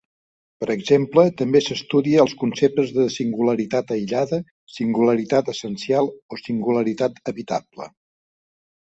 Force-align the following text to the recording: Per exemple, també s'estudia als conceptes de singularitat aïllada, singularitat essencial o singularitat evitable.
Per 0.61 0.67
exemple, 0.75 1.25
també 1.41 1.61
s'estudia 1.65 2.23
als 2.23 2.33
conceptes 2.45 2.95
de 2.97 3.07
singularitat 3.17 3.95
aïllada, 3.99 4.41
singularitat 4.81 5.55
essencial 5.57 6.13
o 6.39 6.45
singularitat 6.49 7.27
evitable. 7.37 7.93